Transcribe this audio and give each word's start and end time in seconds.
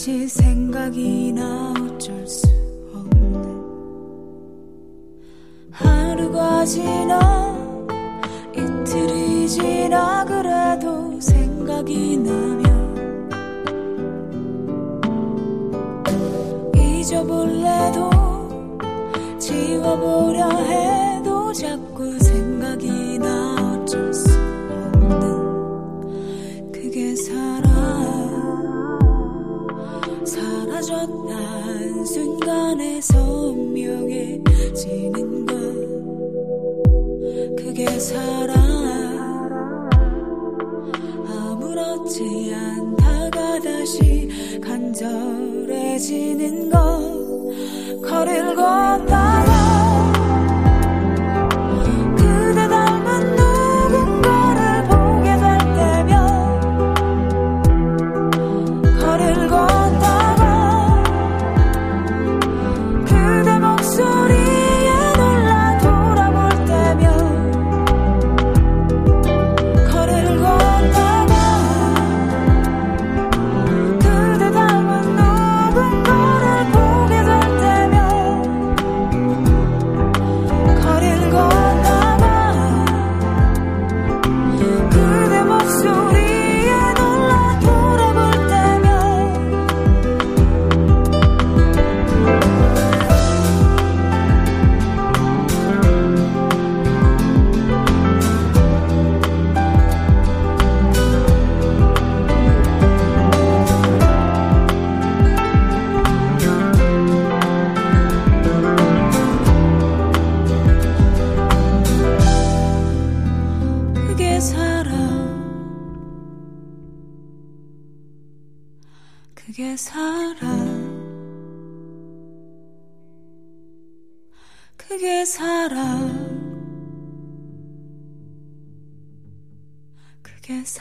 다시 0.00 0.26
생각이 0.28 1.30
나 1.34 1.74
어쩔 1.78 2.26
수 2.26 2.46
없네. 2.94 3.36
하루가 5.70 6.64
지나 6.64 7.39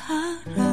harap 0.09 0.68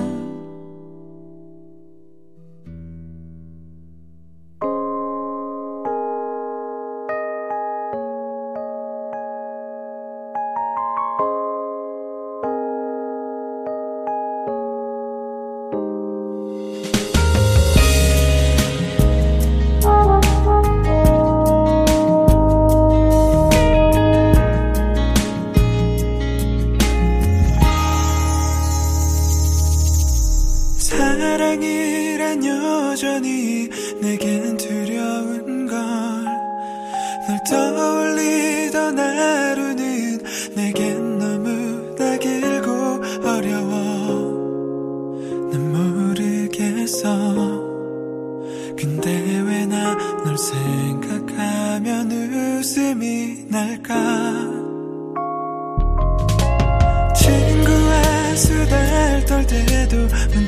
do. 59.89 60.46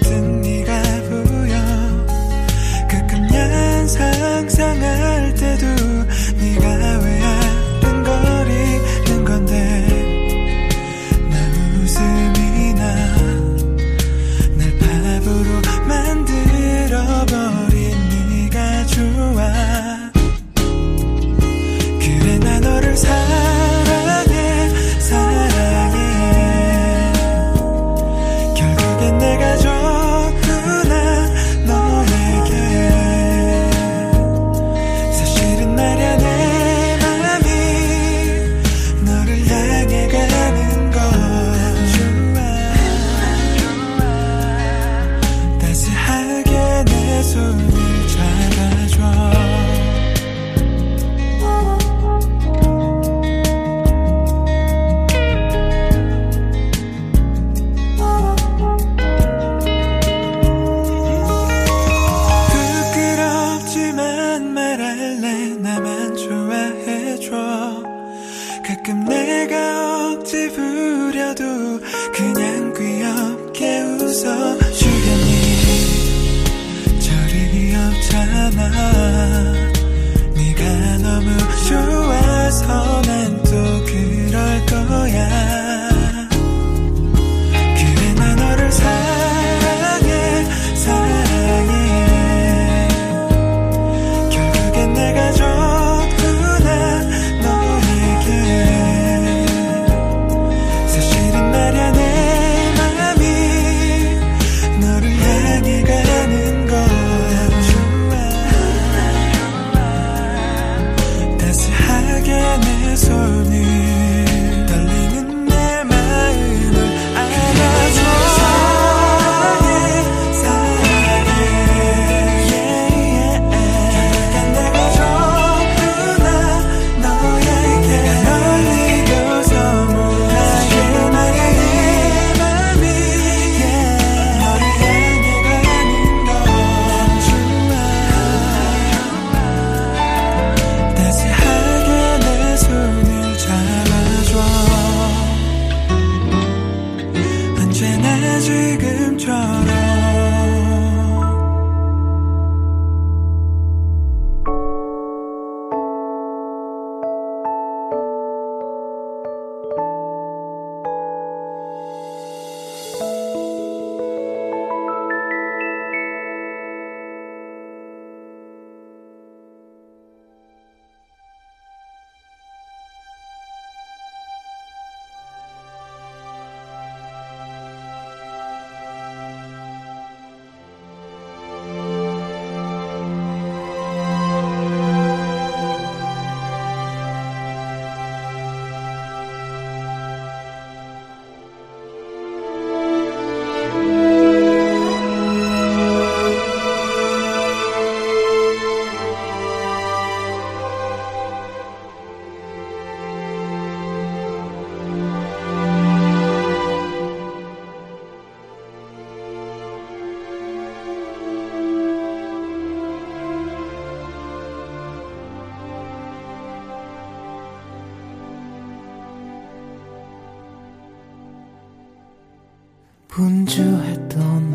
분주했던 223.48 224.47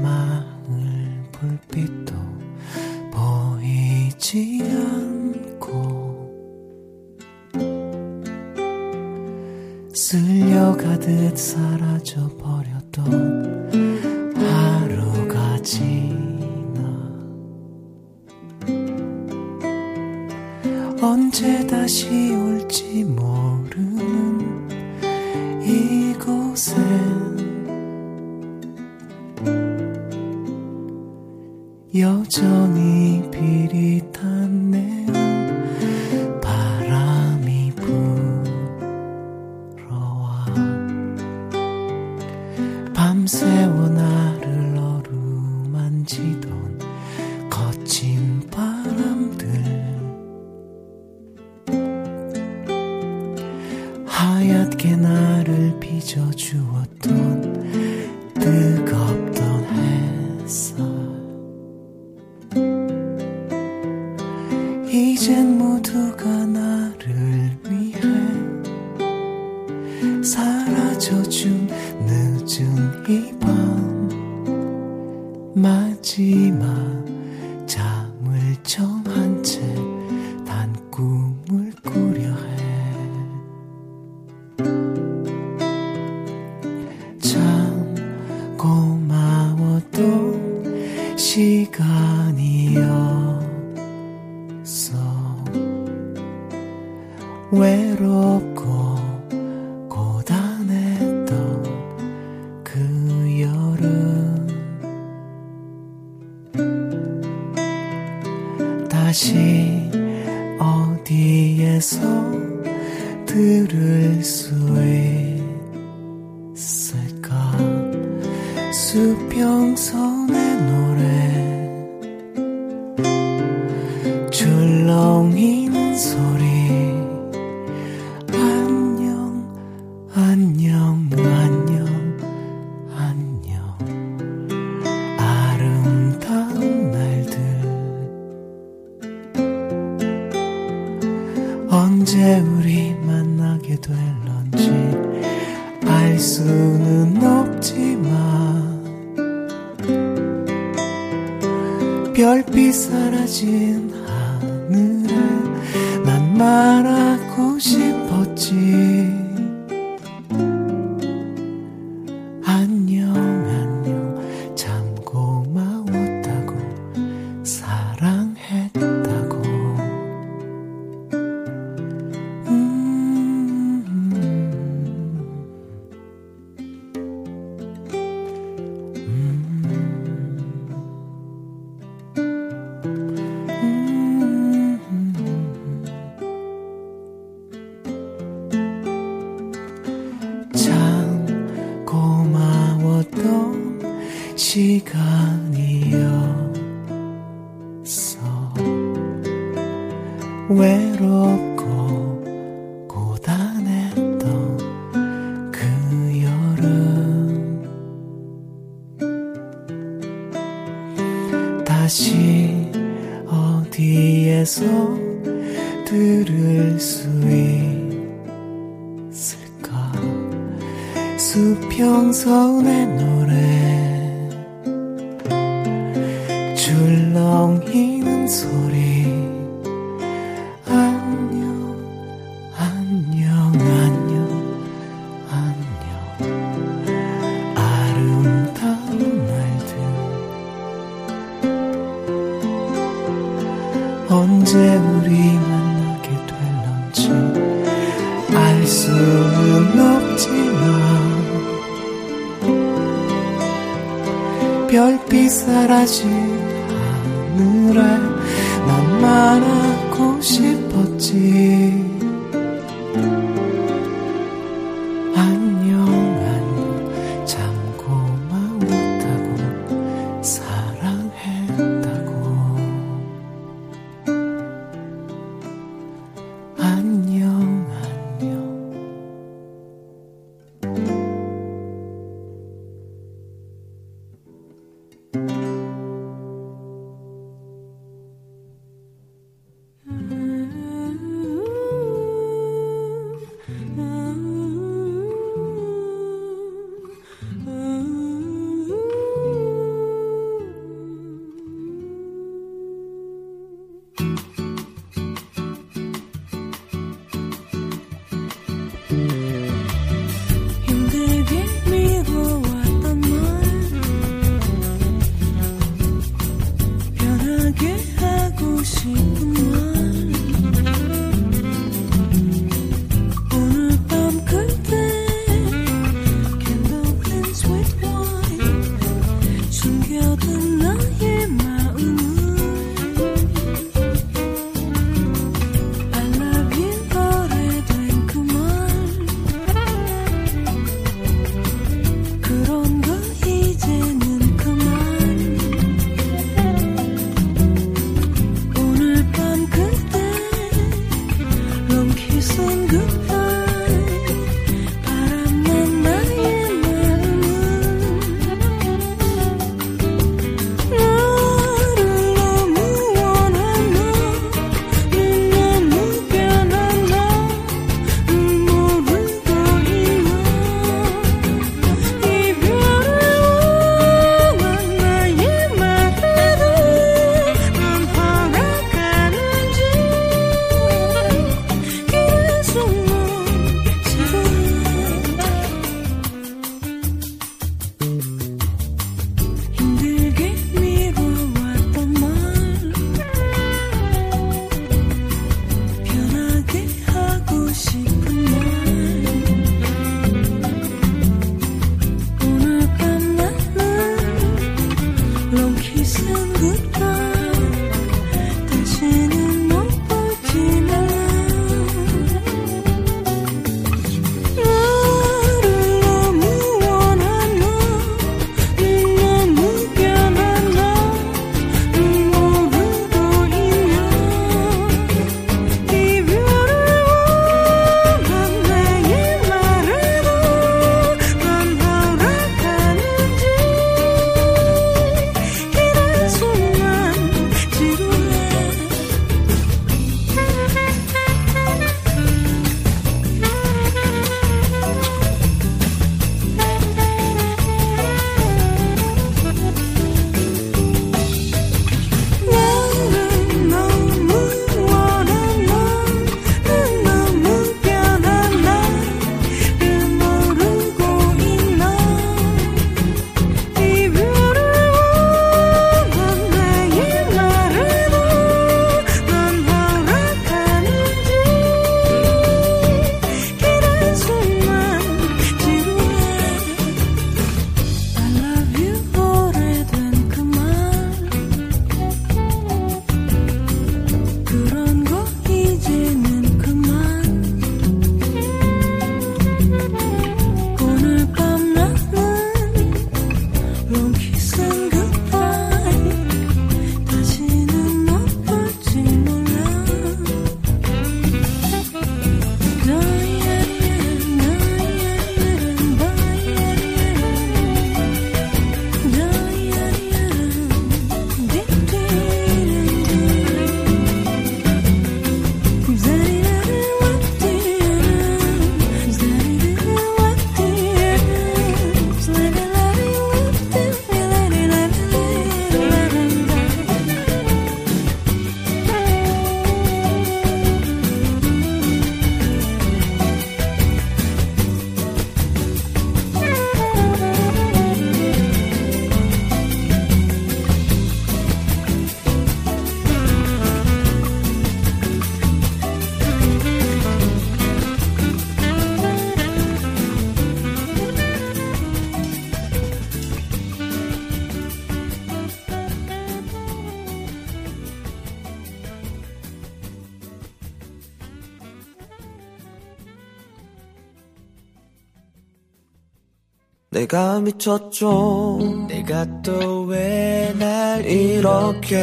미쳤죠. 567.23 568.39
내가 568.67 569.05
또 569.21 569.65
왜 569.69 570.33
날 570.37 570.85
이렇게 570.85 571.75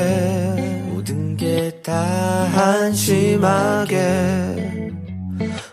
모든 0.88 1.36
게 1.36 1.72
다 1.82 1.92
한심하게 2.56 3.96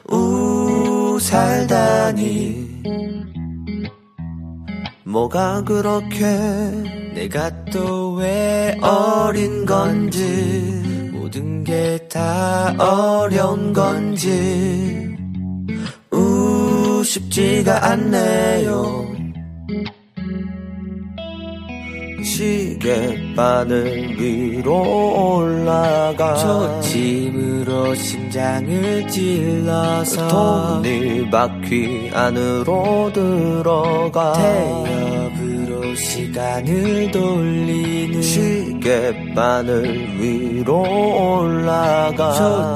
우 0.09 1.17
살다니? 1.19 2.67
뭐가 5.05 5.63
그렇게 5.63 6.25
내가 7.15 7.49
또 7.65 8.15
왜 8.19 8.77
어린 8.81 9.65
건지 9.65 10.19
모든 11.13 11.63
게 11.63 11.99
다 12.09 12.73
어려운 12.77 13.73
건지. 13.73 15.15
우 16.11 17.03
쉽지가 17.03 17.85
않네요 17.91 19.06
시계 22.37 23.33
바늘 23.35 24.15
위로 24.15 25.39
올라가. 25.39 26.35
저 26.35 26.79
짐으로 26.81 27.95
심장을 27.95 29.07
찔러서 29.07 30.27
톱니바퀴 30.27 32.11
안으로 32.13 33.11
들어가. 33.11 34.33
태엽으로 34.33 35.95
시간을 35.95 37.09
돌리는 37.09 38.21
시계 38.21 39.33
바늘 39.33 40.21
위로 40.21 41.39
올라가. 41.39 42.33
저 42.33 42.75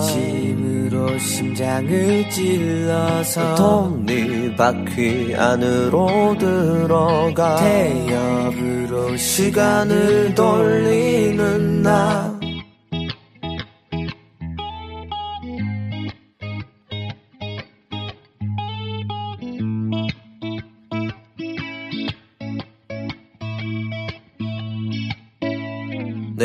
짐으로 1.02 1.18
심장을 1.18 2.30
찔러서 2.30 3.56
톱니바퀴 3.56 5.36
안으로 5.36 6.36
들어가 6.38 7.56
태엽으로 7.58 9.18
시간을 9.18 10.36
돌리는 10.36 11.82
나 11.82 12.41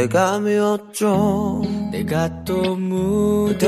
내가 0.07 0.39
미웠죠. 0.39 1.63
내가 1.91 2.45
또 2.45 2.77
무뎌져가네. 2.77 3.63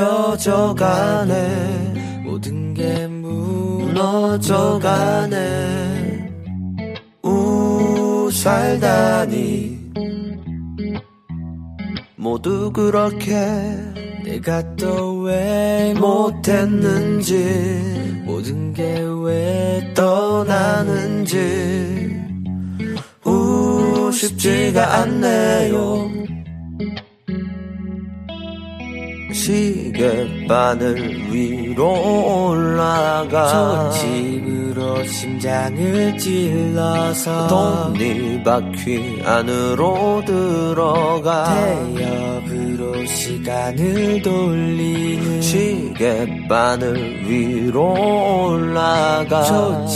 모든 2.24 2.74
게 2.74 3.09
무너져가네. 3.09 4.38
우 7.24 8.31
살다니. 8.33 9.79
모두 12.16 12.70
그렇게 12.72 13.35
내가 14.24 14.77
또 14.77 15.22
왜 15.22 15.94
못했는지 15.98 17.35
모든 18.24 18.72
게 18.74 19.03
왜 19.24 19.92
떠나는지 19.94 21.37
우 24.09 24.11
쉽지가 24.11 25.01
않네요. 25.01 26.11
시계바늘 29.35 31.31
위로 31.31 32.49
올라가 32.49 33.49
저 33.49 33.90
짐으로 33.90 35.05
심장을 35.05 36.16
찔러서 36.16 37.49
톱니바퀴 37.49 39.23
안으로 39.27 40.23
들어가 40.25 41.44
태엽으로 41.94 43.05
시간을 43.05 44.23
돌리는 44.23 45.42
시계바늘 45.42 47.29
위로 47.29 48.47
올라가 48.47 49.42
저 49.42 49.87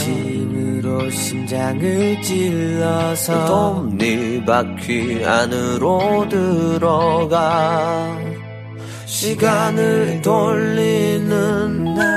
짐으로 0.93 1.09
심장을 1.09 2.21
찔러서 2.21 3.45
톱니바퀴 3.45 5.25
안으로 5.25 6.27
들어가. 6.29 8.17
시간을 9.05 10.21
돌리는 10.21 11.95
나 11.95 12.12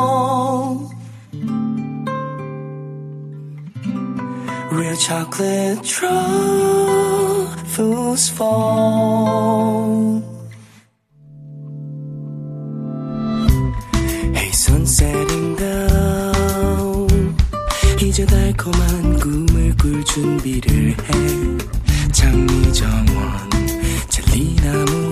Real 4.72 4.96
chocolate 4.96 5.84
truffles 5.84 7.10
fall. 8.30 10.24
Hey, 14.34 14.52
sun 14.52 14.86
setting 14.86 15.58
down. 15.58 17.36
이제 18.02 18.26
달콤한 18.26 19.20
꿈을 19.20 19.76
꿀 19.76 20.06
준비를 20.06 20.92
해. 20.92 20.96
장미 22.14 22.72
정원, 22.72 23.50
젤리나무. 24.08 25.05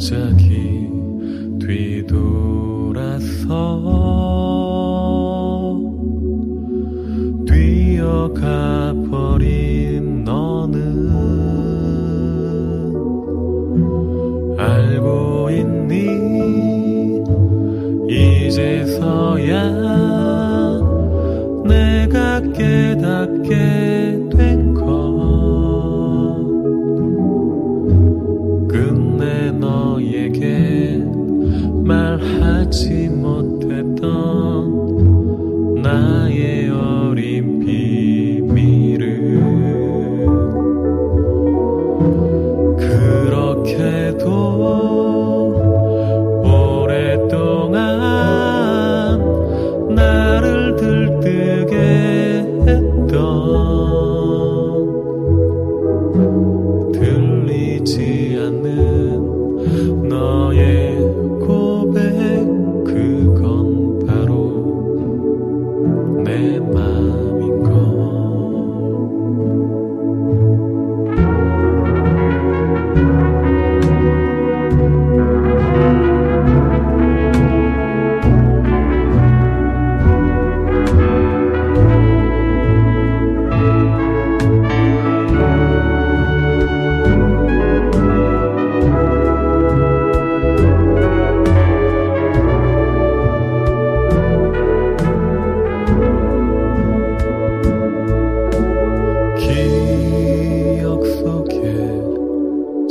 갑자기 0.00 0.88
뒤돌아서 1.60 3.20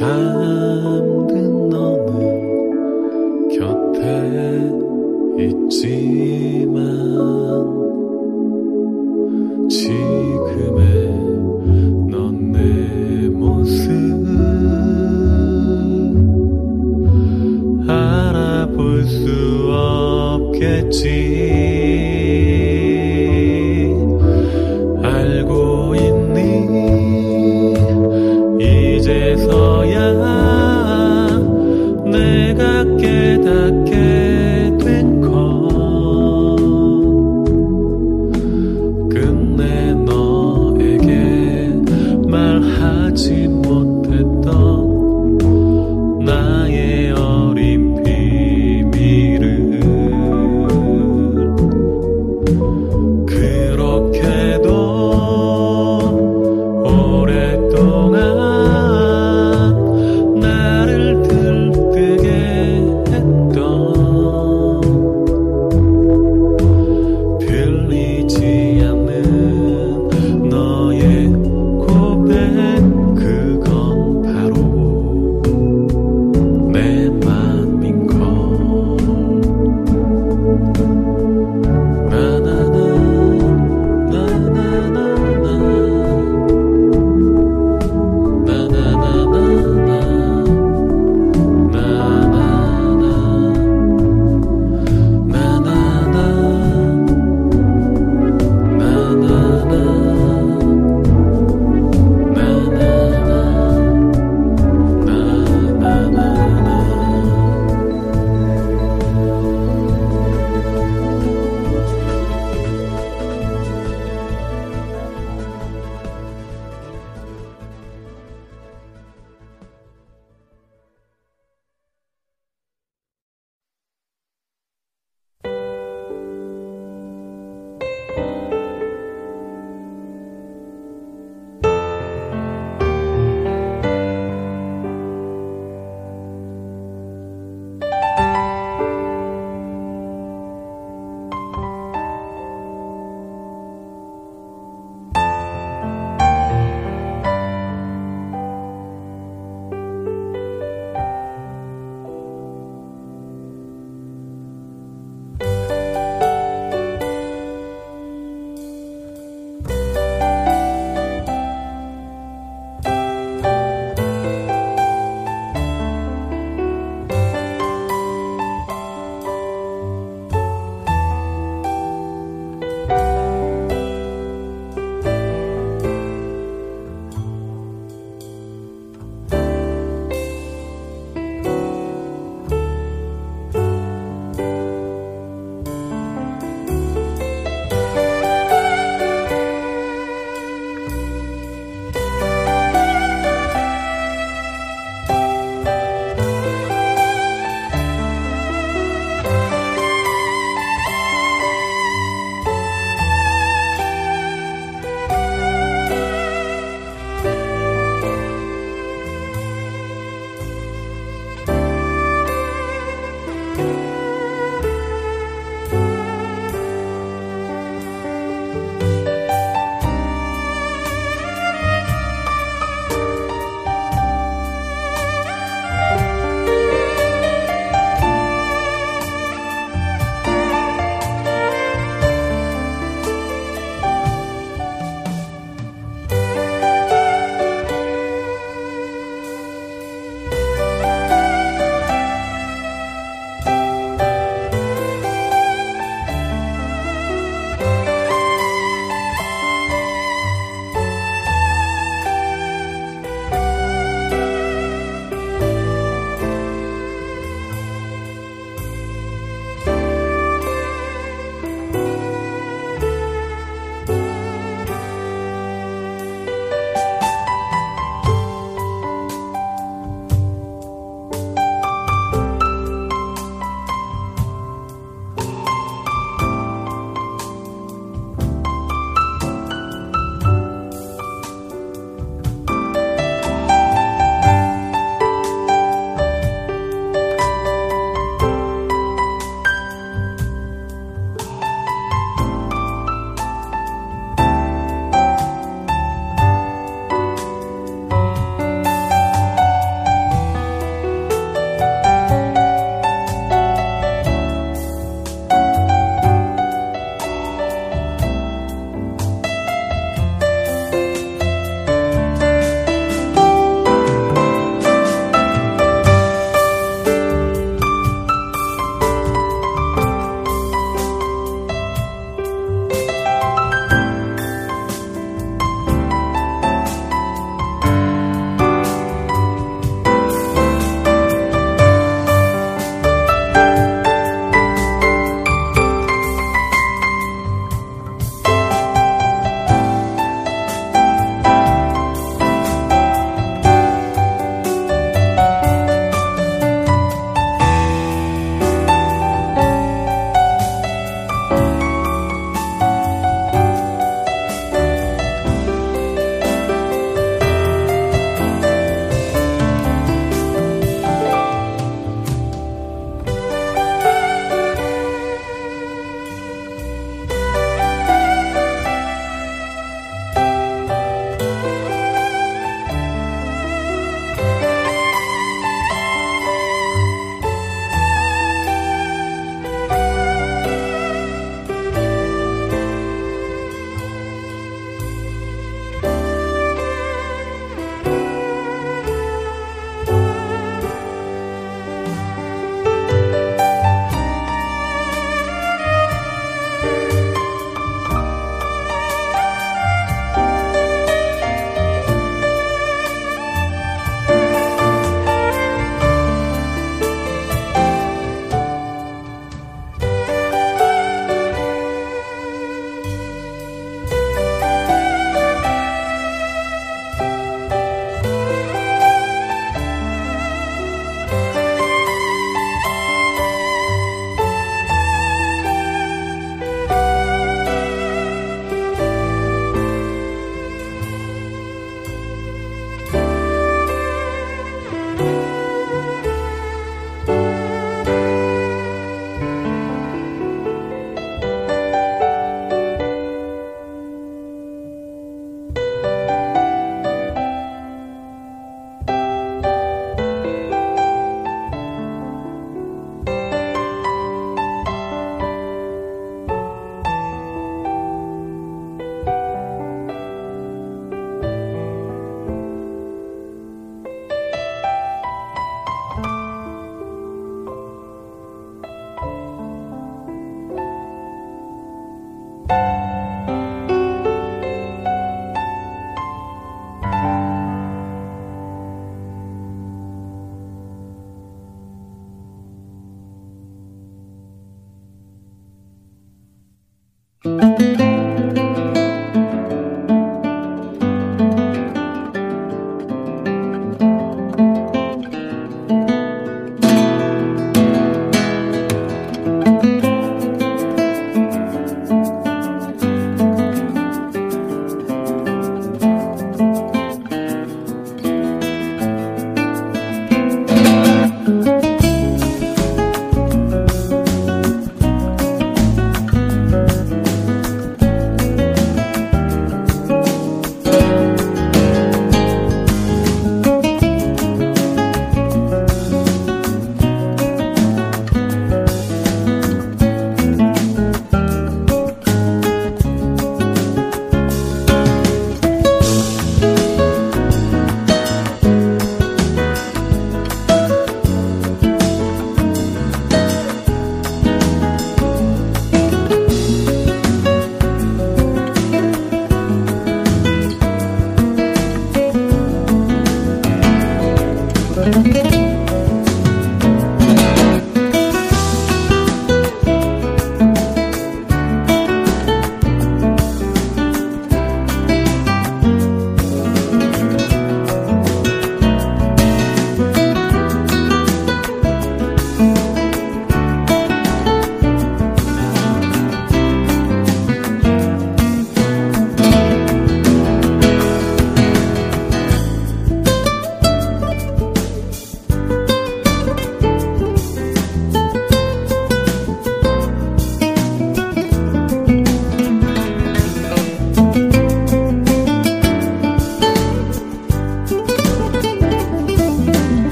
잠든 0.00 1.68
너는 1.68 3.48
곁에 3.50 4.08
있지. 5.44 6.29